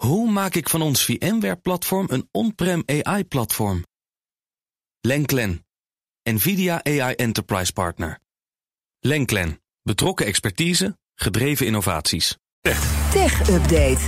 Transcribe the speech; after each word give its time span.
Hoe 0.00 0.30
maak 0.30 0.54
ik 0.54 0.68
van 0.68 0.82
ons 0.82 1.04
VMware-platform 1.04 2.06
een 2.10 2.28
on-prem 2.30 2.82
AI-platform? 2.86 3.84
Lenklen, 5.00 5.66
NVIDIA 6.22 6.84
AI 6.84 7.14
Enterprise 7.14 7.72
Partner. 7.72 8.18
Lenklen, 9.00 9.60
betrokken 9.82 10.26
expertise, 10.26 10.98
gedreven 11.14 11.66
innovaties. 11.66 12.36
Tech 13.10 13.48
Update. 13.48 13.98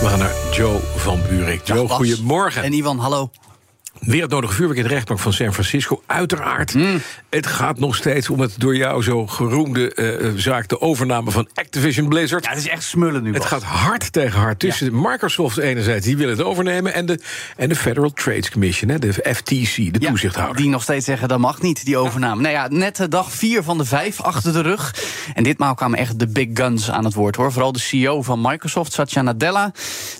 We 0.00 0.06
gaan 0.06 0.18
naar 0.18 0.54
Joe 0.54 0.78
van 0.80 1.22
Buurik. 1.28 1.66
Joe, 1.66 1.88
goedemorgen. 1.88 2.62
En 2.62 2.72
Ivan, 2.72 2.98
hallo. 2.98 3.30
Weer 4.06 4.22
het 4.22 4.30
nodige 4.30 4.54
vuurwerk 4.54 4.78
in 4.78 4.86
de 4.86 4.94
rechtbank 4.94 5.20
van 5.20 5.32
San 5.32 5.52
Francisco. 5.52 6.02
Uiteraard, 6.06 6.74
het 7.30 7.46
gaat 7.46 7.78
nog 7.78 7.96
steeds 7.96 8.30
om 8.30 8.40
het 8.40 8.54
door 8.58 8.76
jou 8.76 9.02
zo 9.02 9.26
geroemde 9.26 9.94
eh, 9.94 10.26
eh, 10.26 10.32
zaak... 10.36 10.68
de 10.68 10.80
overname 10.80 11.30
van 11.30 11.48
Activision 11.54 12.08
Blizzard. 12.08 12.44
Ja, 12.44 12.50
het 12.50 12.58
is 12.58 12.68
echt 12.68 12.82
smullen 12.82 13.22
nu, 13.22 13.34
Het 13.34 13.44
gaat 13.44 13.62
hard 13.62 14.12
tegen 14.12 14.40
hard 14.40 14.58
tussen 14.58 15.00
Microsoft 15.00 15.58
enerzijds, 15.58 16.06
die 16.06 16.16
willen 16.16 16.36
het 16.36 16.46
overnemen... 16.46 16.94
en 16.94 17.06
de, 17.06 17.20
en 17.56 17.68
de 17.68 17.74
Federal 17.74 18.12
Trade 18.12 18.50
Commission, 18.50 18.90
hè, 18.90 18.98
de 18.98 19.12
FTC, 19.12 19.76
de 19.76 20.00
Ja, 20.00 20.08
toezichthouder. 20.08 20.56
Die 20.56 20.68
nog 20.68 20.82
steeds 20.82 21.04
zeggen 21.04 21.28
dat 21.28 21.38
mag 21.38 21.62
niet, 21.62 21.84
die 21.84 21.96
overname. 21.96 22.42
Nou 22.42 22.54
ja, 22.54 22.68
net 22.68 23.00
eh, 23.00 23.06
dag 23.08 23.32
vier 23.32 23.62
van 23.62 23.78
de 23.78 23.84
vijf 23.84 24.20
achter 24.20 24.52
de 24.52 24.60
rug. 24.60 24.94
En 25.34 25.42
ditmaal 25.42 25.74
kwamen 25.74 25.98
echt 25.98 26.18
de 26.18 26.28
big 26.28 26.48
guns 26.54 26.90
aan 26.90 27.04
het 27.04 27.14
woord 27.14 27.36
hoor. 27.36 27.52
Vooral 27.52 27.72
de 27.72 27.78
CEO 27.78 28.22
van 28.22 28.40
Microsoft, 28.40 28.92
Satya 28.92 29.22
Nadella. 29.22 29.72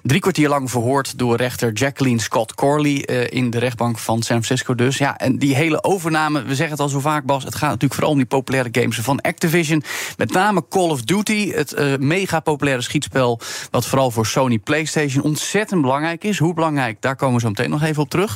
Drie 0.03 0.21
kwartier 0.21 0.49
lang 0.49 0.71
verhoord 0.71 1.19
door 1.19 1.37
rechter 1.37 1.73
Jacqueline 1.73 2.21
Scott 2.21 2.55
Corley 2.55 3.05
eh, 3.05 3.39
in 3.39 3.51
de 3.51 3.59
rechtbank 3.73 3.99
van 3.99 4.23
San 4.23 4.45
Francisco 4.45 4.75
dus. 4.75 4.99
Ja, 4.99 5.19
en 5.19 5.39
die 5.39 5.55
hele 5.55 5.83
overname, 5.83 6.43
we 6.43 6.55
zeggen 6.55 6.71
het 6.71 6.81
al 6.81 6.89
zo 6.89 7.01
vaak, 7.01 7.25
Bas. 7.25 7.45
Het 7.45 7.55
gaat 7.55 7.69
natuurlijk 7.69 7.95
vooral 7.95 8.11
om 8.11 8.17
die 8.17 8.27
populaire 8.27 8.69
games 8.73 8.99
van 9.01 9.21
Activision. 9.21 9.83
Met 10.17 10.33
name 10.33 10.65
Call 10.69 10.91
of 10.91 11.03
Duty, 11.03 11.53
het 11.53 11.73
eh, 11.73 11.97
mega 11.99 12.41
populaire 12.41 12.83
schietspel. 12.83 13.41
Wat 13.71 13.87
vooral 13.87 14.11
voor 14.11 14.27
Sony 14.27 14.59
PlayStation 14.59 15.23
ontzettend 15.23 15.81
belangrijk 15.81 16.25
is. 16.25 16.39
Hoe 16.39 16.55
belangrijk, 16.55 17.01
daar 17.01 17.17
komen 17.17 17.35
we 17.35 17.41
zo 17.41 17.49
meteen 17.49 17.71
nog 17.71 17.83
even 17.83 18.03
op 18.03 18.11
terug. 18.11 18.33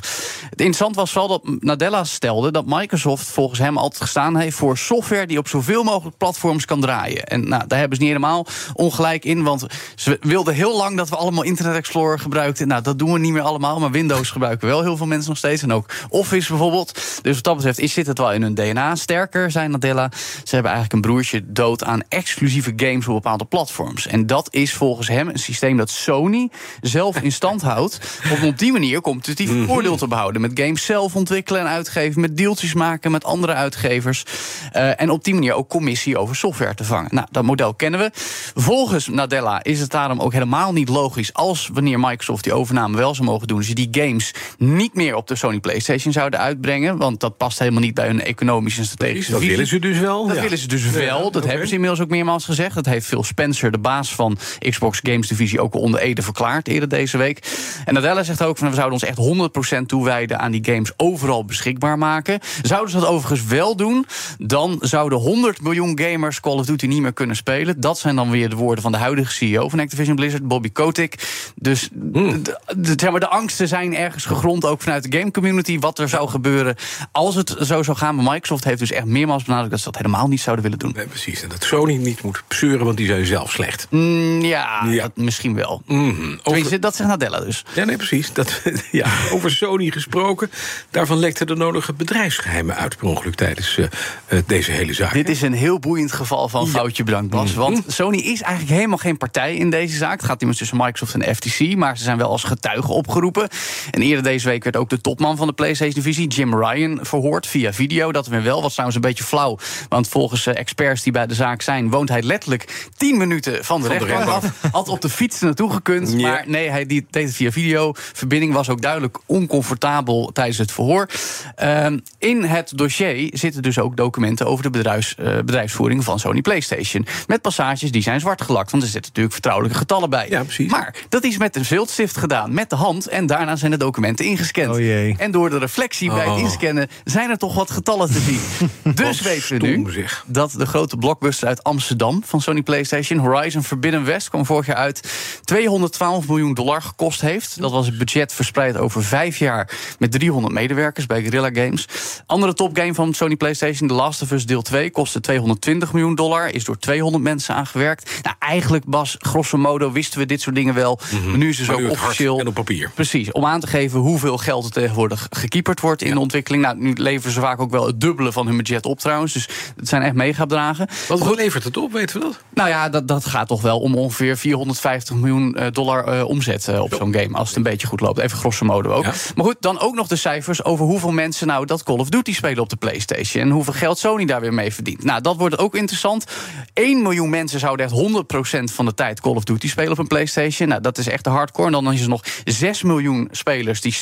Het 0.50 0.60
interessant 0.60 0.96
was 0.96 1.12
vooral 1.12 1.28
dat 1.28 1.60
Nadella 1.60 2.04
stelde 2.04 2.52
dat 2.52 2.66
Microsoft 2.66 3.26
volgens 3.26 3.58
hem 3.58 3.78
altijd 3.78 4.02
gestaan 4.02 4.36
heeft 4.36 4.56
voor 4.56 4.78
software 4.78 5.26
die 5.26 5.38
op 5.38 5.48
zoveel 5.48 5.82
mogelijk 5.82 6.16
platforms 6.16 6.64
kan 6.64 6.80
draaien. 6.80 7.24
En 7.24 7.48
nou, 7.48 7.66
daar 7.66 7.78
hebben 7.78 7.96
ze 7.96 8.02
niet 8.02 8.12
helemaal 8.12 8.46
ongelijk 8.74 9.24
in, 9.24 9.42
want 9.42 9.66
ze 9.94 10.18
wilden 10.20 10.54
heel 10.54 10.76
lang 10.76 10.96
dat 10.96 11.08
we 11.08 11.16
allemaal 11.16 11.42
Internet 11.42 11.74
Explorer 11.74 12.18
gebruikten. 12.18 12.68
Nou, 12.68 12.82
dat 12.82 12.98
doen 12.98 13.12
we 13.12 13.18
niet 13.18 13.32
meer 13.32 13.42
allemaal, 13.42 13.80
maar 13.80 13.90
Windows 13.90 14.30
gebruiken 14.30 14.68
wel 14.68 14.82
heel 14.82 14.96
veel 14.96 15.06
mensen 15.06 15.25
nog 15.26 15.36
steeds. 15.36 15.62
En 15.62 15.72
ook 15.72 15.90
Office 16.08 16.48
bijvoorbeeld. 16.48 17.20
Dus 17.22 17.34
wat 17.34 17.44
dat 17.44 17.56
betreft 17.56 17.78
is 17.78 17.92
zit 17.92 18.06
het 18.06 18.18
wel 18.18 18.32
in 18.32 18.42
hun 18.42 18.54
DNA. 18.54 18.94
Sterker, 18.94 19.50
zei 19.50 19.68
Nadella, 19.68 20.10
ze 20.44 20.54
hebben 20.54 20.72
eigenlijk 20.72 20.92
een 20.92 21.10
broertje 21.10 21.42
dood 21.46 21.84
aan 21.84 22.00
exclusieve 22.08 22.72
games 22.76 23.06
op 23.06 23.14
bepaalde 23.14 23.44
platforms. 23.44 24.06
En 24.06 24.26
dat 24.26 24.48
is 24.50 24.74
volgens 24.74 25.08
hem 25.08 25.28
een 25.28 25.38
systeem 25.38 25.76
dat 25.76 25.90
Sony 25.90 26.50
zelf 26.80 27.16
in 27.16 27.32
stand 27.32 27.62
houdt. 27.72 28.20
Om 28.32 28.48
op 28.48 28.58
die 28.58 28.72
manier 28.72 29.00
competitief 29.00 29.66
voordeel 29.66 29.96
te 29.96 30.08
behouden. 30.08 30.40
Met 30.40 30.50
games 30.54 30.84
zelf 30.84 31.16
ontwikkelen 31.16 31.60
en 31.60 31.66
uitgeven. 31.66 32.20
Met 32.20 32.36
deeltjes 32.36 32.74
maken 32.74 33.10
met 33.10 33.24
andere 33.24 33.52
uitgevers. 33.52 34.24
Eh, 34.72 35.00
en 35.00 35.10
op 35.10 35.24
die 35.24 35.34
manier 35.34 35.52
ook 35.54 35.68
commissie 35.68 36.18
over 36.18 36.36
software 36.36 36.74
te 36.74 36.84
vangen. 36.84 37.14
Nou, 37.14 37.26
dat 37.30 37.44
model 37.44 37.74
kennen 37.74 38.00
we. 38.00 38.10
Volgens 38.54 39.08
Nadella 39.08 39.62
is 39.62 39.80
het 39.80 39.90
daarom 39.90 40.20
ook 40.20 40.32
helemaal 40.32 40.72
niet 40.72 40.88
logisch. 40.88 41.32
als 41.32 41.70
wanneer 41.72 42.00
Microsoft 42.00 42.44
die 42.44 42.52
overname 42.52 42.96
wel 42.96 43.14
zou 43.14 43.28
mogen 43.28 43.46
doen. 43.46 43.62
ze 43.62 43.74
die 43.74 43.88
games 43.90 44.34
niet 44.58 44.94
meer 44.94 45.05
op 45.14 45.26
de 45.28 45.36
Sony 45.36 45.60
PlayStation 45.60 46.12
zouden 46.12 46.40
uitbrengen. 46.40 46.96
Want 46.96 47.20
dat 47.20 47.36
past 47.36 47.58
helemaal 47.58 47.80
niet 47.80 47.94
bij 47.94 48.06
hun 48.06 48.22
economische 48.22 48.80
en 48.80 48.86
strategische 48.86 49.30
dat 49.30 49.40
visie. 49.40 49.54
willen 49.56 49.70
ze 49.70 49.78
dus 49.78 49.98
wel. 49.98 50.26
Dat 50.26 50.36
ja. 50.36 50.42
willen 50.42 50.58
ze 50.58 50.68
dus 50.68 50.90
wel. 50.90 51.30
Dat 51.30 51.44
hebben 51.46 51.66
ze 51.68 51.74
inmiddels 51.74 52.00
ook 52.00 52.08
meermaals 52.08 52.44
gezegd. 52.44 52.74
Dat 52.74 52.86
heeft 52.86 53.06
Phil 53.06 53.22
Spencer, 53.24 53.70
de 53.70 53.78
baas 53.78 54.14
van 54.14 54.38
Xbox 54.58 55.00
Games 55.02 55.28
Divisie, 55.28 55.60
ook 55.60 55.74
al 55.74 55.80
onder 55.80 56.00
Ede 56.00 56.22
verklaard 56.22 56.68
eerder 56.68 56.88
deze 56.88 57.16
week. 57.18 57.46
En 57.84 57.94
Nadella 57.94 58.22
zegt 58.22 58.42
ook 58.42 58.58
van 58.58 58.68
we 58.68 58.74
zouden 58.74 58.92
ons 59.00 59.04
echt 59.04 59.78
100% 59.80 59.86
toewijden 59.86 60.38
aan 60.38 60.50
die 60.52 60.64
games 60.64 60.92
overal 60.96 61.44
beschikbaar 61.44 61.98
maken. 61.98 62.40
Zouden 62.62 62.90
ze 62.90 62.98
dat 62.98 63.08
overigens 63.08 63.44
wel 63.44 63.76
doen, 63.76 64.06
dan 64.38 64.76
zouden 64.80 65.18
100 65.18 65.60
miljoen 65.62 65.98
gamers 66.00 66.40
Call 66.40 66.58
of 66.58 66.66
Duty 66.66 66.86
niet 66.86 67.00
meer 67.02 67.12
kunnen 67.12 67.36
spelen. 67.36 67.80
Dat 67.80 67.98
zijn 67.98 68.16
dan 68.16 68.30
weer 68.30 68.48
de 68.50 68.56
woorden 68.56 68.82
van 68.82 68.92
de 68.92 68.98
huidige 68.98 69.32
CEO 69.32 69.68
van 69.68 69.80
Activision 69.80 70.16
Blizzard, 70.16 70.48
Bobby 70.48 70.70
Kotick. 70.72 71.14
Dus 71.54 71.88
Hmm. 72.12 72.42
de, 72.42 72.58
de- 72.76 72.92
zeg 72.96 73.10
maar, 73.10 73.20
de 73.20 73.28
angsten 73.28 73.68
zijn 73.68 73.96
ergens 73.96 74.24
gegrond, 74.24 74.64
ook 74.64 74.82
vanuit 74.82 74.95
de 75.02 75.18
game 75.18 75.30
community, 75.30 75.78
wat 75.78 75.98
er 75.98 76.08
zou 76.08 76.28
gebeuren 76.28 76.76
als 77.12 77.34
het 77.34 77.56
zo 77.60 77.82
zou 77.82 77.96
gaan. 77.96 78.14
Maar 78.14 78.32
Microsoft 78.32 78.64
heeft 78.64 78.78
dus 78.78 78.90
echt 78.90 79.04
meermaals 79.04 79.42
benadrukt 79.44 79.70
dat 79.70 79.80
ze 79.80 79.90
dat 79.90 79.96
helemaal 79.96 80.28
niet 80.28 80.40
zouden 80.40 80.64
willen 80.64 80.78
doen. 80.78 80.92
Nee, 80.94 81.06
precies. 81.06 81.42
En 81.42 81.48
dat 81.48 81.64
Sony 81.64 81.96
niet 81.96 82.22
moet 82.22 82.42
zeuren, 82.48 82.84
want 82.84 82.96
die 82.96 83.06
zijn 83.06 83.26
zelf 83.26 83.50
slecht. 83.50 83.86
Mm, 83.90 84.40
ja, 84.40 84.84
Ja. 84.88 85.02
Dat 85.02 85.16
misschien 85.16 85.54
wel. 85.54 85.82
Tenminste, 85.86 86.40
Over, 86.44 86.80
dat 86.80 86.96
zegt 86.96 87.08
Nadella 87.08 87.40
dus. 87.40 87.64
ja, 87.74 87.84
nee, 87.84 87.96
precies. 87.96 88.32
Dat, 88.32 88.62
ja, 88.92 89.06
over 89.30 89.50
Sony 89.50 89.90
gesproken. 89.90 90.50
Daarvan 90.90 91.18
lekte 91.18 91.44
de 91.44 91.54
nodige 91.54 91.92
bedrijfsgeheimen 91.92 92.76
uit 92.76 92.96
per 92.96 93.06
ongeluk 93.06 93.34
tijdens 93.34 93.78
eh, 93.78 93.84
eh, 94.26 94.42
deze 94.46 94.70
hele 94.70 94.92
zaak. 94.92 95.12
Dit 95.12 95.28
is 95.28 95.42
een 95.42 95.52
heel 95.52 95.78
boeiend 95.78 96.12
geval 96.12 96.48
van 96.48 96.68
foutje 96.68 97.04
bedankt, 97.04 97.30
Bas. 97.30 97.50
Mhm. 97.50 97.58
Want 97.60 97.84
Sony 97.86 98.16
is 98.16 98.42
eigenlijk 98.42 98.76
helemaal 98.76 98.98
geen 98.98 99.16
partij 99.16 99.56
in 99.56 99.70
deze 99.70 99.96
zaak. 99.96 100.16
Het 100.20 100.24
gaat 100.24 100.40
immers 100.40 100.58
tussen 100.58 100.76
Microsoft 100.76 101.14
en 101.14 101.34
FTC. 101.34 101.76
Maar 101.76 101.98
ze 101.98 102.04
zijn 102.04 102.18
wel 102.18 102.30
als 102.30 102.44
getuigen 102.44 102.94
opgeroepen. 102.94 103.48
En 103.90 104.02
eerder 104.02 104.22
deze 104.22 104.48
week 104.48 104.64
werd 104.64 104.76
ook 104.76 104.85
de 104.90 105.00
topman 105.00 105.36
van 105.36 105.46
de 105.46 105.52
PlayStation-divisie, 105.52 106.28
Jim 106.28 106.54
Ryan, 106.54 106.98
verhoord 107.02 107.46
via 107.46 107.72
video. 107.72 108.12
Dat 108.12 108.26
weer 108.26 108.42
wel 108.42 108.62
was 108.62 108.70
trouwens 108.70 108.96
een 108.96 109.08
beetje 109.08 109.24
flauw. 109.24 109.58
Want 109.88 110.08
volgens 110.08 110.46
eh, 110.46 110.56
experts 110.56 111.02
die 111.02 111.12
bij 111.12 111.26
de 111.26 111.34
zaak 111.34 111.62
zijn, 111.62 111.90
woont 111.90 112.08
hij 112.08 112.22
letterlijk 112.22 112.88
10 112.96 113.16
minuten 113.16 113.64
van 113.64 113.80
de 113.80 113.86
Van 113.86 113.98
de 113.98 114.04
rechtbank 114.04 114.28
af. 114.28 114.52
Had 114.72 114.88
op 114.88 115.00
de 115.00 115.08
fiets 115.08 115.40
naartoe 115.40 115.72
gekund. 115.72 116.20
Maar 116.20 116.44
nee, 116.46 116.70
hij 116.70 116.86
deed 116.86 117.04
het 117.10 117.34
via 117.34 117.50
video. 117.50 117.92
Verbinding 117.94 118.52
was 118.52 118.68
ook 118.68 118.80
duidelijk 118.82 119.18
oncomfortabel 119.26 120.30
tijdens 120.32 120.58
het 120.58 120.72
verhoor. 120.72 121.08
Ehm, 121.54 121.98
in 122.18 122.42
het 122.44 122.72
dossier 122.74 123.30
zitten 123.32 123.62
dus 123.62 123.78
ook 123.78 123.96
documenten 123.96 124.46
over 124.46 124.62
de 124.62 124.70
bedrijfs, 124.70 125.14
eh, 125.14 125.36
bedrijfsvoering 125.36 126.04
van 126.04 126.18
Sony 126.18 126.40
PlayStation. 126.40 127.06
Met 127.26 127.42
passages 127.42 127.90
die 127.90 128.02
zijn 128.02 128.20
zwart 128.20 128.42
gelakt, 128.42 128.70
want 128.70 128.82
er 128.82 128.88
zitten 128.88 129.08
natuurlijk 129.08 129.34
vertrouwelijke 129.34 129.78
getallen 129.78 130.10
bij. 130.10 130.28
Ja, 130.28 130.42
precies. 130.42 130.70
Maar 130.70 130.94
dat 131.08 131.24
is 131.24 131.38
met 131.38 131.56
een 131.56 131.64
viltstift 131.64 132.16
gedaan, 132.16 132.54
met 132.54 132.70
de 132.70 132.76
hand. 132.76 133.06
En 133.08 133.26
daarna 133.26 133.56
zijn 133.56 133.70
de 133.70 133.76
documenten 133.76 134.24
ingescand. 134.24 134.75
Oh 134.76 134.82
jee. 134.82 135.14
En 135.18 135.30
door 135.30 135.50
de 135.50 135.58
reflectie 135.58 136.10
bij 136.10 136.18
het 136.24 136.28
Oh. 136.28 136.38
inscannen 136.38 136.88
zijn 137.04 137.30
er 137.30 137.36
toch 137.38 137.54
wat 137.54 137.70
getallen 137.70 138.10
te 138.12 138.18
zien. 138.20 138.40
dus 138.94 139.20
weten 139.20 139.58
we 139.60 139.66
nu 139.66 139.92
zeg. 139.92 140.24
dat 140.26 140.50
de 140.58 140.66
grote 140.66 140.96
blockbuster 140.96 141.48
uit 141.48 141.62
Amsterdam 141.62 142.22
van 142.24 142.40
Sony 142.40 142.62
PlayStation, 142.62 143.18
Horizon 143.18 143.62
Forbidden 143.64 144.04
West, 144.04 144.28
kwam 144.28 144.46
vorig 144.46 144.66
jaar 144.66 144.76
uit. 144.76 145.00
212 145.44 146.28
miljoen 146.28 146.54
dollar 146.54 146.82
gekost 146.82 147.20
heeft. 147.20 147.60
Dat 147.60 147.70
was 147.70 147.86
het 147.86 147.98
budget 147.98 148.32
verspreid 148.32 148.76
over 148.76 149.04
vijf 149.04 149.38
jaar 149.38 149.70
met 149.98 150.12
300 150.12 150.54
medewerkers 150.54 151.06
bij 151.06 151.22
Guerrilla 151.22 151.50
Games. 151.52 151.86
Andere 152.26 152.54
topgame 152.54 152.94
van 152.94 153.14
Sony 153.14 153.36
PlayStation, 153.36 153.88
The 153.88 153.94
Last 153.94 154.22
of 154.22 154.30
Us 154.30 154.46
deel 154.46 154.62
2, 154.62 154.90
kostte 154.90 155.20
220 155.20 155.92
miljoen 155.92 156.14
dollar. 156.14 156.54
Is 156.54 156.64
door 156.64 156.78
200 156.78 157.24
mensen 157.24 157.54
aangewerkt. 157.54 158.10
Nou, 158.22 158.36
eigenlijk, 158.38 158.84
Bas, 158.84 159.16
grosso 159.18 159.58
modo 159.58 159.92
wisten 159.92 160.18
we 160.18 160.26
dit 160.26 160.40
soort 160.40 160.54
dingen 160.54 160.74
wel. 160.74 160.98
Maar 161.26 161.36
nu 161.38 161.48
is 161.48 161.58
het 161.58 161.66
Maar 161.66 161.76
nu 161.76 161.82
ook 161.84 161.88
het 161.90 161.98
hard 161.98 162.10
officieel. 162.10 162.38
en 162.40 162.46
op 162.46 162.54
papier. 162.54 162.90
Precies, 162.94 163.32
om 163.32 163.44
aan 163.44 163.60
te 163.60 163.66
geven 163.66 164.00
hoeveel 164.00 164.38
geld 164.38 164.64
er 164.66 164.72
tegenwoordig 164.72 165.26
gekieperd 165.30 165.80
wordt 165.80 166.02
in 166.02 166.14
de 166.14 166.20
ontwikkeling. 166.20 166.62
Nou, 166.62 166.76
nu 166.78 166.92
leveren 166.92 167.32
ze 167.32 167.40
vaak 167.40 167.60
ook 167.60 167.70
wel 167.70 167.86
het 167.86 168.00
dubbele 168.00 168.32
van 168.32 168.46
hun 168.46 168.56
budget 168.56 168.86
op 168.86 168.98
trouwens. 168.98 169.32
Dus 169.32 169.48
het 169.76 169.88
zijn 169.88 170.02
echt 170.02 170.14
megabedragen. 170.14 170.88
Wat 171.08 171.18
wat 171.18 171.36
levert 171.36 171.64
het 171.64 171.76
op, 171.76 171.92
weten 171.92 172.20
we 172.20 172.26
dat? 172.26 172.44
Nou 172.54 172.68
ja, 172.68 172.88
dat, 172.88 173.08
dat 173.08 173.26
gaat 173.26 173.48
toch 173.48 173.62
wel 173.62 173.80
om 173.80 173.94
ongeveer 173.94 174.36
450 174.36 175.16
miljoen 175.16 175.54
eh, 175.54 175.66
dollar 175.72 176.04
eh, 176.04 176.28
omzet 176.28 176.68
eh, 176.68 176.80
op 176.80 176.94
zo'n 176.94 177.14
game. 177.14 177.36
Als 177.36 177.48
het 177.48 177.56
een 177.56 177.62
beetje 177.62 177.86
goed 177.86 178.00
loopt. 178.00 178.18
Even 178.18 178.38
grosso 178.38 178.64
modo 178.64 178.90
ook. 178.90 179.04
Ja. 179.04 179.12
Maar 179.34 179.44
goed, 179.44 179.56
dan 179.60 179.80
ook 179.80 179.94
nog 179.94 180.06
de 180.06 180.16
cijfers 180.16 180.64
over 180.64 180.84
hoeveel 180.84 181.12
mensen 181.12 181.46
nou 181.46 181.66
dat 181.66 181.82
Call 181.82 181.98
of 181.98 182.08
Duty 182.08 182.34
spelen 182.34 182.62
op 182.62 182.68
de 182.68 182.76
PlayStation. 182.76 183.42
En 183.42 183.50
hoeveel 183.50 183.72
geld 183.72 183.98
Sony 183.98 184.24
daar 184.24 184.40
weer 184.40 184.54
mee 184.54 184.74
verdient. 184.74 185.04
Nou, 185.04 185.20
dat 185.20 185.36
wordt 185.36 185.58
ook 185.58 185.74
interessant. 185.74 186.24
1 186.72 187.02
miljoen 187.02 187.30
mensen 187.30 187.60
zouden 187.60 187.86
echt 187.86 187.94
100% 187.94 188.74
van 188.74 188.84
de 188.84 188.94
tijd 188.94 189.20
Call 189.20 189.34
of 189.34 189.44
Duty 189.44 189.68
spelen 189.68 189.92
op 189.92 189.98
een 189.98 190.06
PlayStation. 190.06 190.68
Nou, 190.68 190.80
dat 190.80 190.98
is 190.98 191.08
echt 191.08 191.24
de 191.24 191.30
hardcore. 191.30 191.66
En 191.66 191.72
dan 191.72 191.92
is 191.92 192.02
er 192.02 192.08
nog 192.08 192.24
6 192.44 192.82
miljoen 192.82 193.28
spelers 193.30 193.80
die 193.80 193.96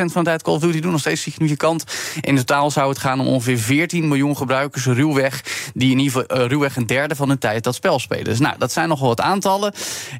van 0.09 0.23
de 0.23 0.29
tijd 0.29 0.41
Call 0.41 0.53
of 0.53 0.61
Duty 0.61 0.79
doen. 0.79 0.91
Nog 0.91 0.99
steeds 0.99 1.21
significant. 1.21 1.85
In 2.21 2.35
totaal 2.35 2.71
zou 2.71 2.89
het 2.89 2.97
gaan 2.97 3.19
om 3.19 3.27
ongeveer 3.27 3.57
14 3.57 4.07
miljoen 4.07 4.37
gebruikers 4.37 4.85
ruwweg. 4.85 5.43
Die 5.73 5.91
in 5.91 5.99
ieder 5.99 6.21
geval 6.21 6.37
eh, 6.37 6.47
ruwweg 6.47 6.75
een 6.75 6.87
derde 6.87 7.15
van 7.15 7.27
hun 7.27 7.37
tijd 7.37 7.63
dat 7.63 7.75
spel 7.75 7.99
spelen. 7.99 8.23
Dus 8.23 8.39
nou, 8.39 8.55
dat 8.57 8.71
zijn 8.71 8.89
nogal 8.89 9.07
wat 9.07 9.21
aantallen. 9.21 9.73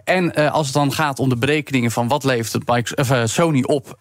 En 0.04 0.36
eh, 0.36 0.52
als 0.52 0.66
het 0.66 0.76
dan 0.76 0.94
gaat 0.94 1.20
om 1.20 1.30
de 1.30 1.38
berekeningen 1.38 1.92
van 1.92 2.08
wat 2.08 2.24
levert 2.24 2.54
het 2.54 2.68
Microsoft- 2.68 3.00
of, 3.00 3.10
eh, 3.12 3.22
Sony 3.26 3.64
op 3.64 3.96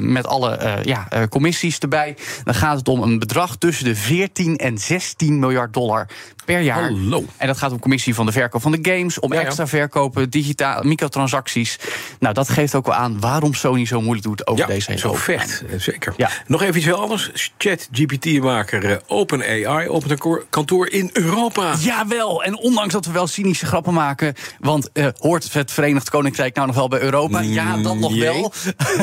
met 0.00 0.26
alle 0.26 0.78
ja, 0.84 1.08
commissies 1.28 1.78
erbij. 1.78 2.16
Dan 2.44 2.54
gaat 2.54 2.78
het 2.78 2.88
om 2.88 3.02
een 3.02 3.18
bedrag 3.18 3.56
tussen 3.56 3.84
de 3.84 3.96
14 3.96 4.56
en 4.56 4.78
16 4.78 5.38
miljard 5.38 5.72
dollar 5.72 6.06
per 6.44 6.60
jaar. 6.60 6.82
Hallo. 6.82 7.24
En 7.36 7.46
dat 7.46 7.58
gaat 7.58 7.72
om 7.72 7.78
commissie 7.78 8.14
van 8.14 8.26
de 8.26 8.32
verkoop 8.32 8.62
van 8.62 8.72
de 8.72 8.78
games, 8.90 9.20
om 9.20 9.32
Ja, 9.32 9.40
ja. 9.40 9.46
extra 9.46 9.66
verkopen, 9.66 10.30
digitaal, 10.30 10.82
microtransacties. 10.82 11.78
Nou, 12.18 12.34
dat 12.34 12.48
geeft 12.48 12.74
ook 12.74 12.86
wel 12.86 12.94
aan 12.94 13.20
waarom 13.20 13.54
Sony 13.54 13.86
zo 13.86 14.00
moeilijk 14.00 14.26
doet 14.26 14.46
over 14.46 14.60
Ja, 14.60 14.74
deze 14.74 14.92
hele 14.92 15.13
vecht, 15.18 15.62
eh, 15.70 15.78
zeker. 15.78 16.14
Ja. 16.16 16.30
Nog 16.46 16.62
even 16.62 16.76
iets 16.76 16.84
heel 16.84 17.00
anders. 17.00 17.52
Chat-GPT-maker 17.58 18.84
eh, 18.90 18.96
OpenAI 19.06 19.88
opent 19.88 20.24
een 20.24 20.42
kantoor 20.50 20.88
in 20.88 21.10
Europa. 21.12 21.74
Jawel, 21.78 22.42
en 22.42 22.58
ondanks 22.58 22.92
dat 22.92 23.06
we 23.06 23.12
wel 23.12 23.26
cynische 23.26 23.66
grappen 23.66 23.94
maken... 23.94 24.34
want 24.58 24.92
eh, 24.92 25.08
hoort 25.18 25.52
het 25.52 25.72
Verenigd 25.72 26.10
Koninkrijk 26.10 26.54
nou 26.54 26.66
nog 26.66 26.76
wel 26.76 26.88
bij 26.88 27.00
Europa? 27.00 27.40
Ja, 27.40 27.76
dat 27.76 27.96
nog 27.96 28.14
jee. 28.14 28.20
wel. 28.20 28.52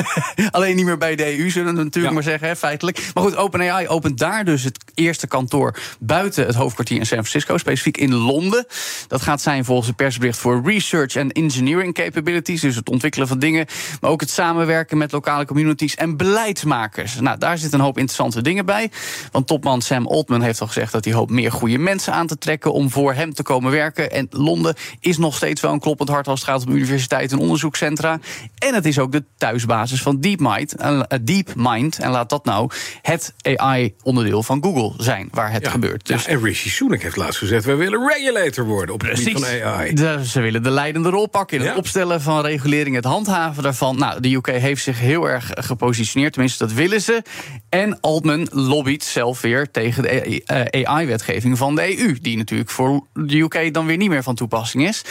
Alleen 0.50 0.76
niet 0.76 0.84
meer 0.84 0.98
bij 0.98 1.16
de 1.16 1.38
EU, 1.38 1.50
zullen 1.50 1.74
we 1.74 1.78
natuurlijk 1.78 2.06
Ja. 2.06 2.12
maar 2.12 2.22
zeggen, 2.22 2.48
hè, 2.48 2.56
feitelijk. 2.56 3.10
Maar 3.14 3.22
goed, 3.22 3.36
OpenAI 3.36 3.88
opent 3.88 4.18
daar 4.18 4.44
dus 4.44 4.62
het 4.62 4.78
eerste 4.94 5.26
kantoor... 5.26 5.78
buiten 6.00 6.46
het 6.46 6.54
hoofdkwartier 6.54 6.98
in 6.98 7.06
San 7.06 7.18
Francisco, 7.18 7.58
specifiek 7.58 7.96
in 7.96 8.14
Londen. 8.14 8.66
Dat 9.08 9.22
gaat 9.22 9.40
zijn 9.40 9.64
volgens 9.64 9.88
een 9.88 9.94
persbericht 9.94 10.38
voor 10.38 10.62
research 10.64 11.16
and 11.16 11.32
engineering 11.32 11.94
capabilities... 11.94 12.60
dus 12.60 12.76
het 12.76 12.88
ontwikkelen 12.88 13.28
van 13.28 13.38
dingen, 13.38 13.66
maar 14.00 14.10
ook 14.10 14.20
het 14.20 14.30
samenwerken 14.30 14.98
met 14.98 15.12
lokale 15.12 15.44
communities... 15.44 15.96
en 16.02 16.16
beleidsmakers. 16.16 17.20
Nou, 17.20 17.38
daar 17.38 17.58
zitten 17.58 17.78
een 17.78 17.84
hoop 17.84 17.98
interessante 17.98 18.42
dingen 18.42 18.66
bij. 18.66 18.90
Want 19.30 19.46
topman 19.46 19.82
Sam 19.82 20.06
Altman 20.06 20.42
heeft 20.42 20.60
al 20.60 20.66
gezegd 20.66 20.92
dat 20.92 21.04
hij 21.04 21.14
hoopt 21.14 21.30
meer 21.30 21.52
goede 21.52 21.78
mensen 21.78 22.12
aan 22.12 22.26
te 22.26 22.38
trekken 22.38 22.72
om 22.72 22.90
voor 22.90 23.12
hem 23.14 23.34
te 23.34 23.42
komen 23.42 23.70
werken. 23.70 24.10
En 24.10 24.26
Londen 24.30 24.74
is 25.00 25.18
nog 25.18 25.34
steeds 25.36 25.60
wel 25.60 25.72
een 25.72 25.80
kloppend 25.80 26.08
hart 26.08 26.28
als 26.28 26.40
het 26.40 26.48
gaat 26.48 26.66
om 26.66 26.72
universiteiten 26.72 27.36
en 27.36 27.42
onderzoekscentra. 27.42 28.18
En 28.58 28.74
het 28.74 28.84
is 28.86 28.98
ook 28.98 29.12
de 29.12 29.24
thuisbasis 29.38 30.02
van 30.02 30.20
DeepMind. 30.20 30.74
Eh, 30.76 31.00
DeepMind. 31.22 31.98
En 31.98 32.10
laat 32.10 32.28
dat 32.30 32.44
nou 32.44 32.70
het 33.02 33.34
AI-onderdeel 33.42 34.42
van 34.42 34.62
Google 34.62 34.92
zijn 35.04 35.28
waar 35.32 35.52
het 35.52 35.64
Ja. 35.64 35.70
gebeurt. 35.70 36.06
Dus 36.06 36.24
Ja, 36.24 36.30
en 36.30 36.42
Rishi 36.42 36.68
Sunak 36.68 37.02
heeft 37.02 37.16
laatst 37.16 37.38
gezegd... 37.38 37.64
wij 37.64 37.76
willen 37.76 38.08
regulator 38.08 38.64
worden 38.64 38.94
op 38.94 39.00
het 39.00 39.18
gebied 39.18 39.32
Precies. 39.40 39.60
van 39.60 39.68
AI. 39.70 39.94
De- 39.94 40.26
ze 40.26 40.40
willen 40.40 40.62
de 40.62 40.70
leidende 40.70 41.08
rol 41.10 41.26
pakken 41.28 41.56
in 41.58 41.62
het 41.62 41.72
Ja. 41.72 41.78
opstellen 41.78 42.20
van 42.20 42.40
regulering, 42.44 42.94
het 42.96 43.04
handhaven 43.04 43.62
daarvan. 43.62 43.98
Nou, 43.98 44.20
de 44.20 44.34
UK 44.34 44.46
heeft 44.46 44.82
zich 44.82 44.98
heel 44.98 45.28
erg 45.28 45.50
gepositioneerd, 45.86 46.32
tenminste 46.32 46.64
dat 46.66 46.72
willen 46.74 47.00
ze. 47.02 47.22
En 47.68 48.00
Altman 48.00 48.48
lobbyt 48.50 49.04
zelf 49.04 49.40
weer 49.40 49.70
tegen 49.70 50.02
de 50.02 50.42
AI-wetgeving 50.86 51.58
van 51.58 51.74
de 51.74 51.98
EU, 51.98 52.18
die 52.20 52.36
natuurlijk 52.36 52.70
voor 52.70 53.06
de 53.12 53.38
UK 53.38 53.74
dan 53.74 53.86
weer 53.86 53.96
niet 53.96 54.08
meer 54.08 54.22
van 54.22 54.34
toepassing 54.34 54.88
is. 54.88 55.02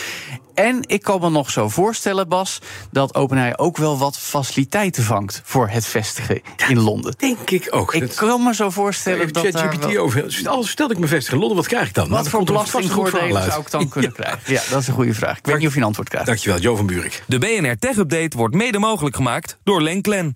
En 0.54 0.78
ik 0.88 1.02
kan 1.02 1.20
me 1.22 1.30
nog 1.30 1.50
zo 1.52 1.70
voorstellen, 1.70 2.28
Bas, 2.28 2.60
dat 2.92 3.16
OpenAI 3.16 3.54
ook 3.56 3.78
wel 3.78 3.98
wat 3.98 4.18
faciliteiten 4.20 5.04
vangt 5.04 5.42
voor 5.44 5.70
het 5.70 5.86
vestigen 5.86 6.42
in 6.68 6.80
Londen. 6.80 7.14
Denk 7.18 7.50
ik 7.50 7.68
ook. 7.70 7.94
Ik 7.94 8.00
Dat- 8.02 8.14
kan 8.16 8.44
me 8.44 8.54
zo 8.56 8.70
voorstellen 8.70 9.34
dat 9.34 9.44
ChatGPT 9.48 9.86
wel- 9.86 9.98
over. 10.04 10.34
Stel, 10.34 10.64
stel 10.64 10.92
ik 10.92 10.98
me 10.98 11.08
vestig 11.08 11.34
in 11.34 11.40
Londen, 11.40 11.58
wat 11.58 11.68
krijg 11.68 11.88
ik 11.88 11.94
dan? 11.94 12.10
Wat 12.10 12.22
dan 12.22 12.32
voor 12.32 12.44
belastingvoordelen 12.44 13.44
zou 13.44 13.62
ik 13.62 13.72
dan 13.72 13.90
kunnen 13.90 14.14
krijgen? 14.20 14.40
Ja, 14.54 14.62
dat 14.70 14.82
is 14.82 14.88
een 14.88 14.94
goede 14.94 15.14
vraag. 15.14 15.38
Ik 15.38 15.46
weet 15.46 15.58
niet 15.58 15.68
of 15.68 15.74
je 15.74 15.80
een 15.80 15.86
antwoord 15.86 16.10
krijgt. 16.10 16.28
Dankjewel, 16.28 16.60
Jo 16.60 16.76
van 16.76 16.86
Buurik. 16.86 17.24
De 17.28 17.38
BNR 17.40 17.78
Tech 17.80 17.98
Update 17.98 18.38
wordt 18.38 18.56
mede 18.56 18.80
mogelijk 18.80 19.16
gemaakt 19.16 19.58
door 19.64 19.82
Lenklen. 19.82 20.36